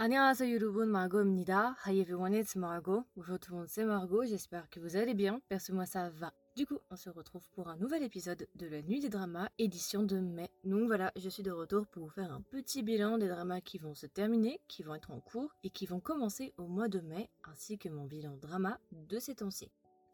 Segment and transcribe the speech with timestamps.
[0.00, 1.74] Annyeonghaseyo Margot Mnida.
[1.84, 3.02] Hi everyone, it's Margot.
[3.16, 4.22] Bonjour tout le monde, c'est Margot.
[4.24, 5.40] J'espère que vous allez bien.
[5.48, 6.32] Perso, moi ça va.
[6.54, 10.04] Du coup, on se retrouve pour un nouvel épisode de la Nuit des Dramas, édition
[10.04, 10.50] de mai.
[10.62, 13.78] Donc voilà, je suis de retour pour vous faire un petit bilan des dramas qui
[13.78, 17.00] vont se terminer, qui vont être en cours et qui vont commencer au mois de
[17.00, 19.68] mai, ainsi que mon bilan drama de ces temps-ci.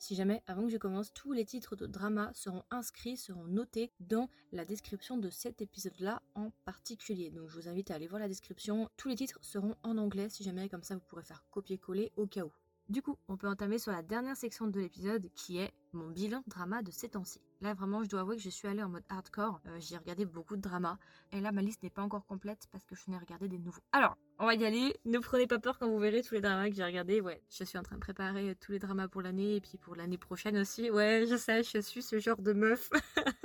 [0.05, 3.91] Si jamais, avant que je commence, tous les titres de drama seront inscrits, seront notés
[4.01, 7.31] dans la description de cet épisode-là en particulier.
[7.31, 8.91] Donc je vous invite à aller voir la description.
[8.99, 12.27] Tous les titres seront en anglais, si jamais, comme ça vous pourrez faire copier-coller au
[12.27, 12.53] cas où.
[12.91, 16.43] Du coup, on peut entamer sur la dernière section de l'épisode qui est mon bilan
[16.49, 17.41] drama de ces temps-ci.
[17.65, 19.59] Là, vraiment, je dois avouer que je suis allée en mode hardcore.
[19.69, 20.99] Euh, j'ai regardé beaucoup de dramas.
[21.33, 23.81] Et là, ma liste n'est pas encore complète parce que je n'ai regardé des nouveaux.
[23.93, 24.95] Alors, on va y aller.
[25.07, 27.23] Ne prenez pas peur quand vous verrez tous les dramas que j'ai regardés.
[27.23, 29.79] Ouais, je suis en train de préparer euh, tous les dramas pour l'année et puis
[29.79, 30.91] pour l'année prochaine aussi.
[30.91, 32.91] Ouais, je sais, je suis ce genre de meuf.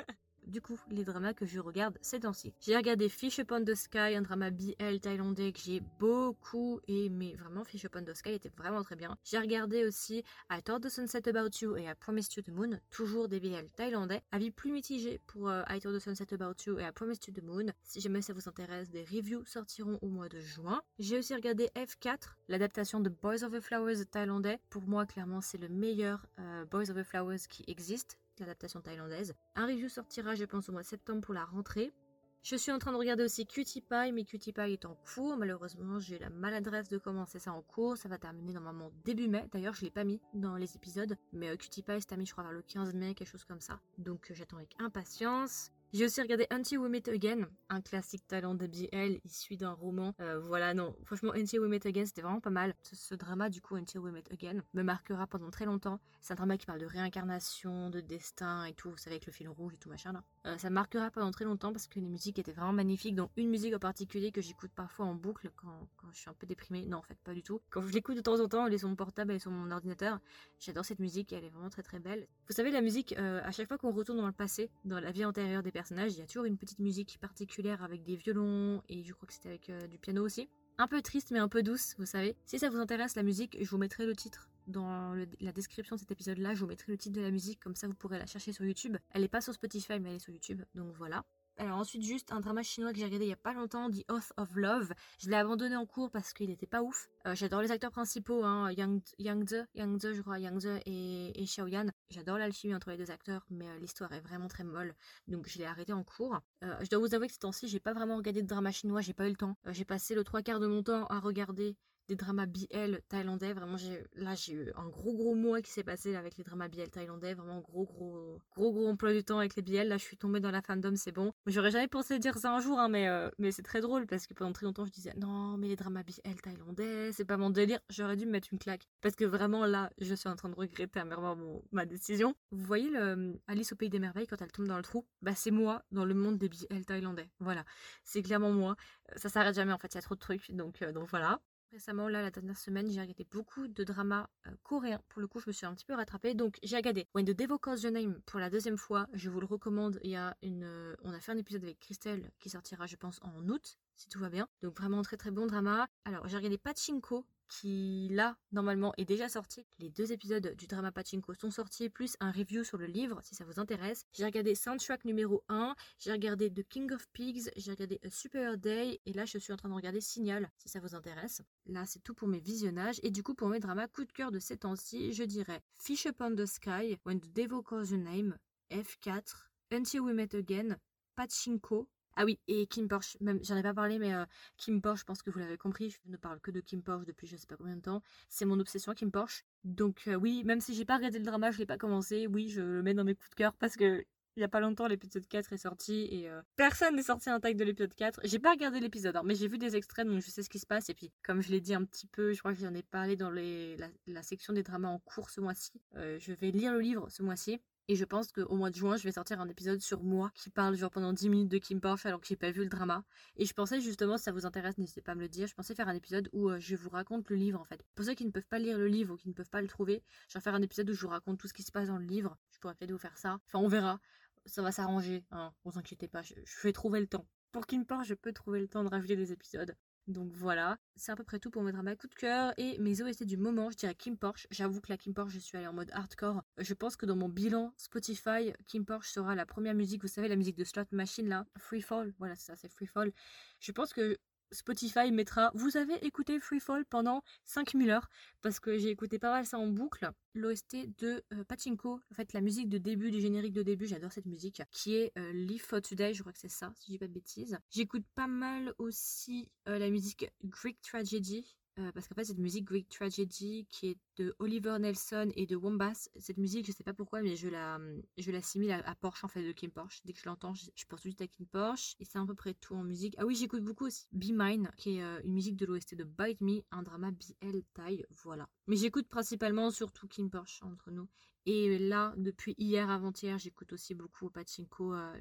[0.50, 2.53] du coup les dramas que je regarde ces temps-ci.
[2.59, 7.36] J'ai regardé Fish Upon the Sky, un drama BL thaïlandais que j'ai beaucoup aimé.
[7.39, 9.17] Vraiment, Fish Upon the Sky était vraiment très bien.
[9.23, 12.80] J'ai regardé aussi I Thought the Sunset About You et I Promised You the Moon,
[12.89, 14.22] toujours des BL thaïlandais.
[14.31, 17.34] Avis plus mitigé pour euh, I Thought the Sunset About You et I Promised You
[17.34, 17.67] the Moon.
[17.84, 20.81] Si jamais ça vous intéresse, des reviews sortiront au mois de juin.
[20.97, 24.59] J'ai aussi regardé F4, l'adaptation de Boys of the Flowers thaïlandais.
[24.69, 29.34] Pour moi, clairement, c'est le meilleur euh, Boys of the Flowers qui existe l'adaptation thaïlandaise.
[29.56, 31.94] Un review sortira, je pense, au mois de septembre pour la rentrée.
[32.42, 35.36] Je suis en train de regarder aussi Cutie Pie, mais Cutie Pie est en cours.
[35.36, 37.98] Malheureusement, j'ai la maladresse de commencer ça en cours.
[37.98, 39.46] Ça va terminer normalement début mai.
[39.52, 41.18] D'ailleurs, je l'ai pas mis dans les épisodes.
[41.34, 43.59] Mais euh, Cutie Pie, c'est terminé, je crois, vers le 15 mai, quelque chose comme
[43.59, 43.81] ça.
[43.98, 45.72] Donc, euh, j'attends avec impatience.
[45.92, 50.14] J'ai aussi regardé Until We Meet Again, un classique talent de BL issu d'un roman.
[50.20, 52.76] Euh, voilà, non, franchement, Until We Meet Again, c'était vraiment pas mal.
[52.84, 56.00] Ce, drama, du coup, Until We Meet Again, me marquera pendant très longtemps.
[56.22, 59.31] C'est un drama qui parle de réincarnation, de destin et tout, vous savez, avec le
[59.31, 60.24] fil rouge et tout machin là.
[60.45, 63.50] Euh, ça marquera pendant très longtemps parce que les musiques étaient vraiment magnifiques, dont une
[63.50, 66.85] musique en particulier que j'écoute parfois en boucle quand, quand, je suis un peu déprimée.
[66.85, 67.61] Non, en fait, pas du tout.
[67.69, 69.51] Quand je l'écoute de temps en temps, elle est sur mon portable, elle est sur
[69.51, 70.19] mon ordinateur.
[70.59, 72.25] J'adore cette musique, elle est vraiment très très belle.
[72.47, 75.11] Vous savez, la musique, euh, à chaque fois qu'on retourne dans le passé, dans la
[75.11, 78.81] vie antérieure des personnages, il y a toujours une petite musique particulière avec des violons
[78.88, 80.50] et je crois que c'était avec euh, du piano aussi.
[80.77, 82.38] Un peu triste mais un peu douce, vous savez.
[82.45, 86.00] Si ça vous intéresse la musique, je vous mettrai le titre dans la description de
[86.00, 86.53] cet épisode-là.
[86.53, 88.66] Je vous mettrai le titre de la musique, comme ça vous pourrez la chercher sur
[88.66, 88.97] YouTube.
[89.12, 91.24] Elle n'est pas sur Spotify mais elle est sur YouTube, donc voilà.
[91.59, 94.09] Alors ensuite juste un drama chinois que j'ai regardé il y a pas longtemps, The
[94.09, 94.94] Oath of Love.
[95.19, 97.09] Je l'ai abandonné en cours parce qu'il n'était pas ouf.
[97.28, 101.88] Euh, j'adore les acteurs principaux, hein, Yang, Yang Yang je crois, Yang et, et Xiaoyan.
[102.12, 104.96] J'adore l'alchimie entre les deux acteurs, mais euh, l'histoire est vraiment très molle,
[105.28, 106.40] donc je l'ai arrêté en cours.
[106.63, 109.01] Euh, je dois vous avouer que ces temps-ci, j'ai pas vraiment regardé de drama chinois,
[109.01, 109.57] j'ai pas eu le temps.
[109.68, 111.75] j'ai passé le trois quarts de mon temps à regarder
[112.09, 113.53] des dramas BL thaïlandais.
[113.53, 113.78] Vraiment,
[114.16, 117.36] là, j'ai eu un gros, gros mois qui s'est passé avec les dramas BL thaïlandais.
[117.36, 119.88] Vraiment, gros, gros, gros, gros emploi du temps avec les BL.
[119.88, 121.31] Là, je suis tombée dans la fandom, c'est bon.
[121.46, 124.25] J'aurais jamais pensé dire ça un jour, hein, mais, euh, mais c'est très drôle parce
[124.25, 127.52] que pendant très longtemps, je disais non, mais les dramas BL thaïlandais, c'est pas mon
[127.52, 127.80] délire.
[127.90, 128.90] J'aurais dû me mettre une claque.
[129.02, 132.36] Parce que vraiment, là, je suis en train de regretter amèrement ma décision.
[132.52, 135.06] Vous voyez le euh, Alice au Pays des Merveilles quand elle tombe dans le trou?
[135.22, 137.30] Bah, c'est moi dans le monde des BL thaïlandais.
[137.40, 137.64] Voilà.
[138.03, 138.75] C'est clairement moi.
[139.16, 139.94] Ça s'arrête jamais, en fait.
[139.94, 140.52] Il y a trop de trucs.
[140.52, 141.40] Donc, euh, donc voilà.
[141.72, 145.02] Récemment, là, la dernière semaine, j'ai regardé beaucoup de dramas euh, coréens.
[145.07, 146.34] Pour le coup, je me suis un petit peu rattrapée.
[146.34, 149.07] Donc, j'ai regardé When the Devil Calls pour la deuxième fois.
[149.13, 150.00] Je vous le recommande.
[150.03, 152.96] Il y a une, euh, on a fait un épisode avec Christelle qui sortira, je
[152.96, 154.47] pense, en août, si tout va bien.
[154.63, 155.88] Donc, vraiment très très bon drama.
[156.06, 159.66] Alors, j'ai regardé Pachinko qui là normalement est déjà sorti.
[159.80, 163.36] Les deux épisodes du drama Pachinko sont sortis, plus un review sur le livre si
[163.36, 164.06] ça vous intéresse.
[164.14, 168.58] J'ai regardé Soundtrack numéro 1, j'ai regardé The King of Pigs, j'ai regardé A Super
[168.58, 171.42] Day et là je suis en train de regarder Signal si ça vous intéresse.
[171.66, 174.31] Là c'est tout pour mes visionnages et du coup pour mes dramas coup de cœur
[174.31, 178.38] de ces temps-ci, je dirais Fish Upon the Sky, When the Devil Calls Your Name,
[178.72, 180.78] F4, Until We Met Again,
[181.16, 184.25] Pachinko, ah oui, et Kim Porsche, même j'en ai pas parlé, mais euh,
[184.58, 187.06] Kim Porsche, je pense que vous l'avez compris, je ne parle que de Kim Porsche
[187.06, 188.01] depuis je sais pas combien de temps.
[188.30, 189.45] C'est mon obsession, Kim Porsche.
[189.63, 192.50] Donc euh, oui, même si j'ai pas regardé le drama, je l'ai pas commencé, oui,
[192.50, 194.06] je le mets dans mes coups de cœur parce que
[194.36, 197.39] il y a pas longtemps, l'épisode 4 est sorti et euh, personne n'est sorti un
[197.42, 198.22] tag de l'épisode 4.
[198.24, 200.66] J'ai pas regardé l'épisode, mais j'ai vu des extraits donc je sais ce qui se
[200.66, 200.89] passe.
[200.89, 203.18] Et puis, comme je l'ai dit un petit peu, je crois que j'en ai parlé
[203.18, 205.74] dans la, section des dramas en cours ce mois-ci.
[205.95, 207.60] je vais lire le livre ce mois-ci.
[207.91, 210.51] Et je pense qu'au mois de juin, je vais sortir un épisode sur moi qui
[210.51, 213.03] parle genre pendant 10 minutes de Kim Porsche alors que j'ai pas vu le drama.
[213.36, 215.56] Et je pensais justement, si ça vous intéresse, n'hésitez pas à me le dire, je
[215.56, 217.81] pensais faire un épisode où euh, je vous raconte le livre en fait.
[217.95, 219.68] Pour ceux qui ne peuvent pas lire le livre ou qui ne peuvent pas le
[219.68, 221.88] trouver, je vais faire un épisode où je vous raconte tout ce qui se passe
[221.88, 222.38] dans le livre.
[222.51, 223.39] Je pourrais peut-être vous faire ça.
[223.47, 224.00] Enfin, on verra.
[224.45, 225.25] Ça va s'arranger.
[225.31, 225.51] Hein.
[225.65, 227.25] Vous inquiétez pas, je, vais trouver le temps.
[227.51, 229.75] Pour Kim Porsche, je peux trouver le temps de rajouter des épisodes.
[230.09, 233.00] Donc voilà, c'est à peu près tout pour mes dramas coup de cœur et mes
[233.03, 234.47] OST du moment, je dirais Kim Porsche.
[234.50, 236.41] J'avoue que la Kim Porsche, je suis allée en mode hardcore.
[236.57, 240.27] Je pense que dans mon bilan Spotify, Kim Porsche sera la première musique, vous savez,
[240.27, 243.11] la musique de Slot Machine là, Free Fall, voilà, c'est ça, c'est Free Fall.
[243.59, 244.17] Je pense que
[244.51, 248.10] Spotify mettra Vous avez écouté Freefall pendant 5000 heures
[248.42, 250.10] parce que j'ai écouté pas mal ça en boucle.
[250.36, 254.12] L'OST de euh, Pachinko, en fait la musique de début, du générique de début, j'adore
[254.12, 256.92] cette musique, qui est euh, Live for Today, je crois que c'est ça, si je
[256.94, 257.57] dis pas de bêtises.
[257.72, 262.66] J'écoute pas mal aussi euh, la musique Greek Tragedy euh, parce qu'en fait, cette musique
[262.66, 266.94] Greek Tragedy qui est de Oliver Nelson et de Wombas, cette musique, je sais pas
[266.94, 267.80] pourquoi, mais je la,
[268.18, 270.02] je l'assimile à, à, Porsche en fait, de Kim Porsche.
[270.04, 271.96] Dès que je l'entends, je, je, pense tout de suite à Kim Porsche.
[272.00, 273.16] Et c'est à peu près tout en musique.
[273.18, 276.04] Ah oui, j'écoute beaucoup aussi Be Mine, qui est euh, une musique de l'OST de
[276.04, 278.50] Bite Me, un drama BL taille, voilà.
[278.68, 281.08] Mais j'écoute principalement surtout Kim Porsche entre nous.
[281.46, 285.18] Et là, depuis hier, avant-hier, j'écoute aussi beaucoup Pachinko, euh,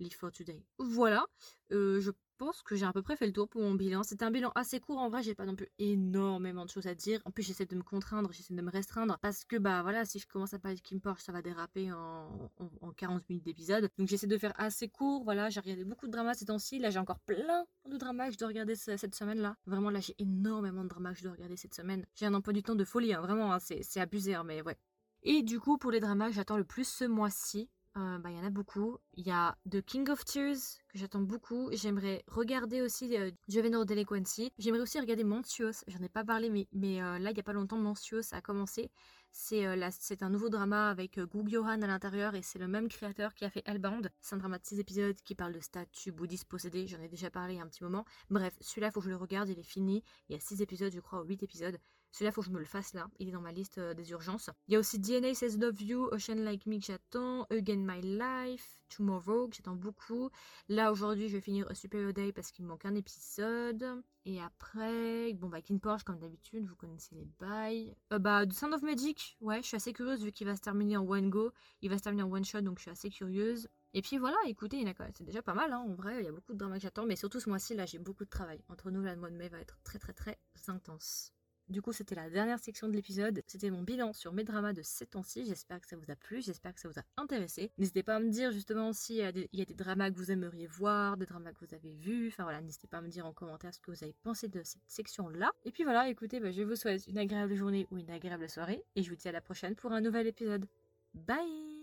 [0.00, 0.64] Live for Today.
[0.78, 1.26] Voilà,
[1.72, 4.02] euh, je pense que j'ai à peu près fait le tour pour mon bilan.
[4.02, 6.94] C'était un bilan assez court en vrai, j'ai pas non plus énormément de choses à
[6.94, 7.20] dire.
[7.24, 10.18] En plus, j'essaie de me contraindre, j'essaie de me restreindre parce que bah voilà, si
[10.18, 13.44] je commence à parler de Kim Porsche, ça va déraper en, en, en 40 minutes
[13.44, 13.90] d'épisode.
[13.98, 15.24] Donc j'essaie de faire assez court.
[15.24, 16.78] Voilà, j'ai regardé beaucoup de dramas ces temps-ci.
[16.78, 19.56] Là, j'ai encore plein de dramas que je dois regarder cette semaine-là.
[19.66, 22.06] Vraiment, là, j'ai énormément de dramas que je dois regarder cette semaine.
[22.14, 23.20] J'ai un emploi du temps de folie, hein.
[23.20, 24.78] vraiment, hein, c'est abusé, hein, mais ouais.
[25.22, 27.68] Et du coup, pour les dramas que j'attends le plus ce mois-ci,
[27.98, 28.98] euh, bah, y en a beaucoup.
[29.14, 31.68] Il y a The King of Tears que j'attends beaucoup.
[31.72, 33.84] J'aimerais regarder aussi euh, Juvenile.
[34.58, 35.84] J'aimerais aussi regarder Montios.
[35.86, 38.40] J'en ai pas parlé, mais, mais euh, là, il y a pas longtemps, Montios a
[38.40, 38.90] commencé.
[39.30, 42.88] C'est euh, c'est un nouveau drama avec Gug Johan à l'intérieur et c'est le même
[42.88, 44.10] créateur qui a fait Hellbound.
[44.20, 46.86] C'est un drama de 6 épisodes qui parle de statues bouddhistes possédées.
[46.86, 48.04] J'en ai déjà parlé il y a un petit moment.
[48.30, 49.48] Bref, celui-là, faut que je le regarde.
[49.48, 50.02] Il est fini.
[50.28, 51.78] Il y a 6 épisodes, je crois, ou 8 épisodes.
[52.12, 53.08] Celui-là, faut que je me le fasse là.
[53.18, 54.50] Il est dans ma liste euh, des urgences.
[54.66, 58.00] Il y a aussi DNA Says Love You, Ocean Like Me que j'attends, Again My
[58.00, 60.30] Life, Tomorrow que j'attends beaucoup.
[60.68, 64.02] Là, aujourd'hui, je vais finir A Superior Day parce qu'il me manque un épisode.
[64.24, 67.94] Et après, bon, bah, King Porsche, comme d'habitude, vous connaissez les bails.
[68.12, 70.60] Euh, bah, The Sound of Magic, ouais, je suis assez curieuse vu qu'il va se
[70.60, 71.52] terminer en one go.
[71.82, 73.68] Il va se terminer en one shot, donc je suis assez curieuse.
[73.94, 74.84] Et puis voilà, écoutez,
[75.14, 77.06] c'est déjà pas mal, hein, en vrai, il y a beaucoup de dramas que j'attends,
[77.06, 78.62] mais surtout ce mois-ci, là, j'ai beaucoup de travail.
[78.68, 81.32] Entre nous, là, le mois de mai va être très, très, très intense.
[81.68, 83.42] Du coup, c'était la dernière section de l'épisode.
[83.46, 85.44] C'était mon bilan sur mes dramas de ces temps-ci.
[85.44, 87.70] J'espère que ça vous a plu, j'espère que ça vous a intéressé.
[87.76, 90.16] N'hésitez pas à me dire justement s'il y, a des, y a des dramas que
[90.16, 92.28] vous aimeriez voir, des dramas que vous avez vus.
[92.28, 94.62] Enfin voilà, n'hésitez pas à me dire en commentaire ce que vous avez pensé de
[94.62, 95.50] cette section-là.
[95.64, 98.82] Et puis voilà, écoutez, bah, je vous souhaite une agréable journée ou une agréable soirée.
[98.96, 100.66] Et je vous dis à la prochaine pour un nouvel épisode.
[101.14, 101.77] Bye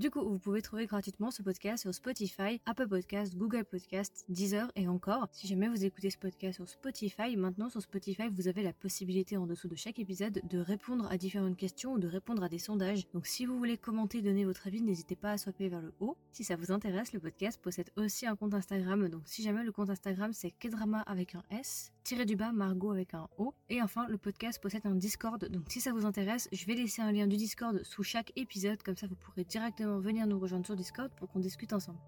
[0.00, 4.72] du coup, vous pouvez trouver gratuitement ce podcast sur Spotify, Apple Podcast, Google Podcast, Deezer
[4.74, 5.28] et encore.
[5.30, 9.36] Si jamais vous écoutez ce podcast sur Spotify, maintenant sur Spotify, vous avez la possibilité
[9.36, 12.58] en dessous de chaque épisode de répondre à différentes questions ou de répondre à des
[12.58, 13.06] sondages.
[13.12, 16.16] Donc si vous voulez commenter, donner votre avis, n'hésitez pas à swapper vers le haut.
[16.32, 19.06] Si ça vous intéresse, le podcast possède aussi un compte Instagram.
[19.10, 22.90] Donc si jamais le compte Instagram c'est Kedrama avec un S, tiré du bas Margot
[22.90, 23.54] avec un O.
[23.68, 25.44] Et enfin, le podcast possède un Discord.
[25.48, 28.82] Donc si ça vous intéresse, je vais laisser un lien du Discord sous chaque épisode.
[28.82, 31.98] Comme ça, vous pourrez directement venir nous rejoindre sur Discord pour qu'on discute ensemble.